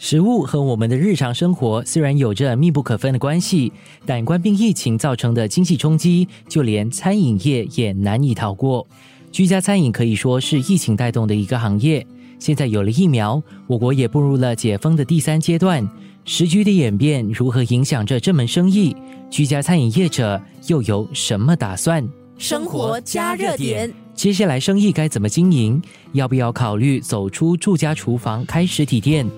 [0.00, 3.70] 食物和我们的日常生活虽然有着密不可分的关系，
[4.06, 8.86] 但冠病疫情造成的经济冲击，就连餐饮业也难以逃过。
[9.30, 12.04] 居家餐饮可以说是疫情带动的一个行业。
[12.38, 15.86] 现在有了疫苗，我国也步入了解封的第三阶段。
[16.24, 18.96] 时局的演变如何影响着这门生意？
[19.28, 22.02] 居家餐饮业者又有什么打算？
[22.38, 25.80] 生活加热点，接下来生意该怎么经营？
[26.12, 29.28] 要不要考虑走出住家厨房开实体店？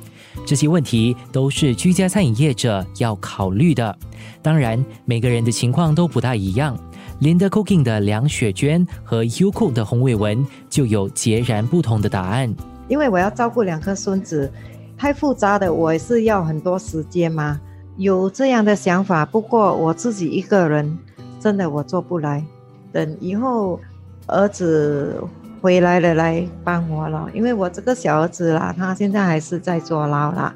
[0.47, 3.97] 这些问题都是居家餐饮业者要考虑的。
[4.41, 6.79] 当然，每个人的情况都不大一样。
[7.21, 12.53] Linda Cooking 的梁雪娟和 You Cook 的洪伟文就有截然不同的答案。
[12.89, 14.53] 因为我要照顾两个孙子，
[14.99, 17.61] 太复杂的，我也是要很多时间嘛。
[17.97, 20.99] 有这样的想法，不过我自己一个人
[21.39, 22.45] 真的我做不来。
[22.91, 23.79] 等以后
[24.27, 25.23] 儿子。
[25.63, 27.31] 回来了，来帮我了。
[27.33, 30.53] 因为我这个小儿子啦，他现在还是在坐牢啦，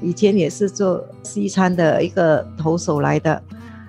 [0.00, 3.40] 以前也是做西餐的一个投手来的，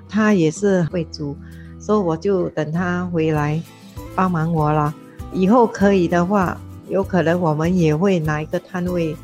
[0.09, 1.37] 他也是会煮，
[1.79, 3.59] 所以我就等他回来
[4.13, 4.93] 帮忙我了。
[5.31, 6.57] 以后可以的话，
[6.89, 9.15] 有可能我们也会拿一个摊位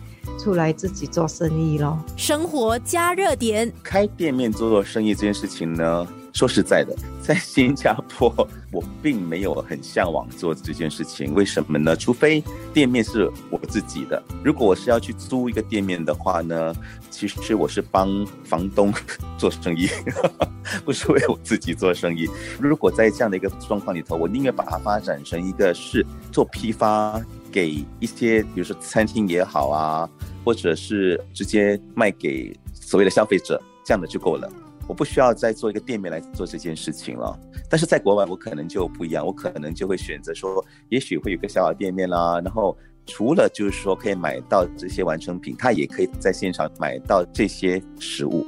[0.44, 1.98] 出来自己做生意咯。
[2.18, 6.06] 生活加热点，开店面做做生意这件事情呢？
[6.34, 8.30] 说实在的， 在新加坡，
[8.72, 11.34] 我并没有很向往做这件事情。
[11.34, 11.96] 为什么呢？
[11.96, 14.22] 除非店面是我自己的。
[14.44, 16.76] 如果我是要去租一个店面的话呢，
[17.10, 18.92] 其实我是帮房东
[19.38, 19.88] 做生意，
[20.84, 22.28] 不是为我自己做生意。
[22.60, 27.22] 如果在这样的一个状况里头，我宁愿把它发展成一个是做批发
[27.54, 30.10] 给一些，比如说餐厅也好啊，
[30.44, 34.52] 或者是直接卖给所谓的消费者，这样的就够了。
[34.88, 48.46] 我不需要再做一个店面来做这件事情了，但是在国外我可能就不一样，我可能就会选择说，也许会有个小小店面啦，然后除了就是说可以买到这些完成品，他也可以在现场买到这些食物。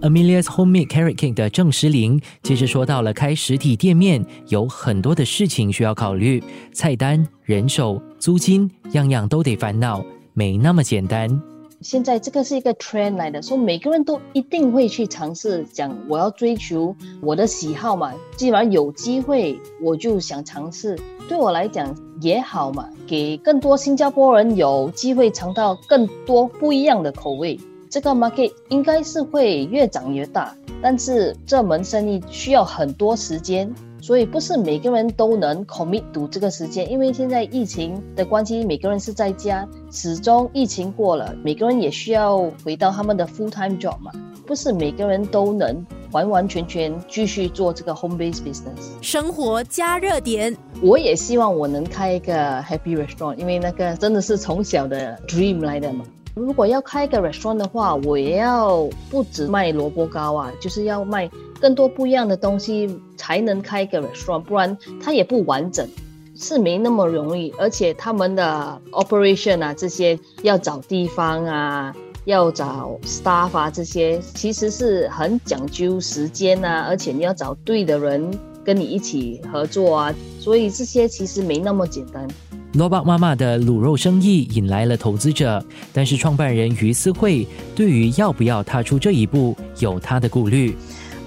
[0.00, 6.40] Amelia's Homemade Carrot Cake 的郑时玲其实说到了开实体店面有很多的事情需要考虑，
[6.72, 11.28] 菜单、人手、租金，样样都得烦恼，没那么简单。
[11.80, 18.12] 现在这个是一个 trend 来的，说每个人都一定会去尝试，讲我要追求我的喜好嘛。
[18.36, 20.96] 既然有机会，我就想尝试。
[21.28, 27.58] 对我来讲也好嘛，给更多新加坡人有机会尝到更多不一样的口味。
[27.90, 33.72] 这个 market 应该是会越长越大，但是这门生意需要很多时间。
[34.00, 44.12] 所以不是每个人都能 commit 读这个时间，因为现在疫情的关系，每个人是在家，始终疫情过了，每个人也需要回到他们的 full time job 嘛，
[44.46, 49.02] 不是每个人都能完完全全继续做这个 home base business。
[49.02, 56.04] 生活加热点，我也希望我能开一个 happy restaurant，因为那个真的是从小的 dream 来的嘛。
[56.38, 61.28] 如果要开一个 restaurant 的话，我也要不止卖萝卜糕啊，就是要卖。
[61.60, 65.88] 更多不一样的东西才能开一个 restaurant，不然它也不完整，
[66.36, 67.52] 是没那么容易。
[67.58, 71.92] 而且他们的 operation 啊，这些要找地方啊，
[72.26, 78.30] 要找 staff 啊，这些其实是很讲究时间啊，而且你要找对的人
[78.64, 82.28] 跟你一起合作啊，所以这些其实没那么简单。
[82.78, 85.60] 罗巴妈妈的卤肉生意引来了投资者，
[85.92, 87.44] 但是创办人于思慧
[87.74, 90.76] 对于要不要踏出这一步有他的顾虑。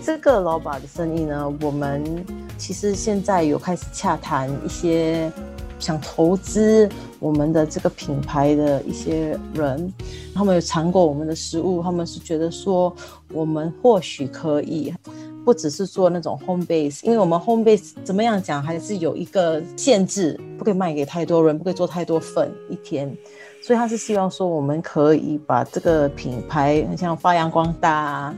[0.02, 2.26] 这个老板的生意呢，我们
[2.58, 5.30] 其实现在有开始洽谈一些
[5.78, 6.88] 想投资
[7.20, 9.92] 我们的这个品牌的一些人，
[10.34, 12.96] 他们有尝过我们的食物，他们是觉得说
[13.34, 14.94] 我们或许可以
[15.44, 23.16] 不只是做那种 home base，因为我们 home base 怎么样讲还是有一个限制，不可以卖给太多人，不可以做太多份一天，
[23.64, 28.34] 所以他是希望说我们可以把这个品牌很像发扬光大。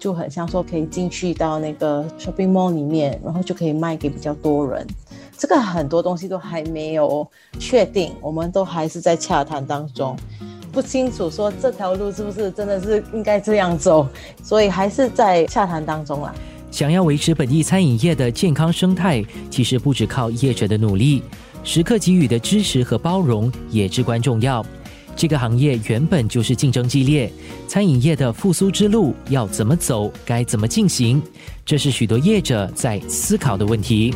[0.00, 4.86] 就很像说可以进去到那个 shopping mall 里面，然后就可以卖给比较多人。
[5.36, 7.28] 这个很多东西都还没有
[7.58, 10.16] 确定，我们都还是在洽谈当中，
[10.72, 14.06] 不清楚说这条路是不是真的是应该这样走，
[14.42, 16.34] 所以还是在洽谈当中啦。
[16.70, 21.22] 想要维持本地餐饮业的健康生态，其实不只靠业者的努力，
[21.64, 24.64] 时刻给予的支持和包容也至关重要。
[25.16, 27.32] 这个行业原本就是竞争激烈，
[27.66, 31.20] 餐饮业的复苏之路要怎么走，该怎么进行，
[31.64, 34.14] 这是许多业者在思考的问题。